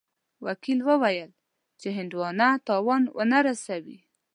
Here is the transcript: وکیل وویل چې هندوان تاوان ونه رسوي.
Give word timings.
وکیل 0.45 0.79
وویل 0.89 1.31
چې 1.79 1.87
هندوان 1.97 2.37
تاوان 2.67 3.03
ونه 3.17 3.39
رسوي. 3.47 3.99